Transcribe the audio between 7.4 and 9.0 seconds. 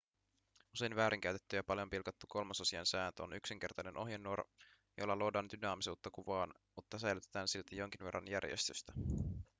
silti jonkin verran järjestystä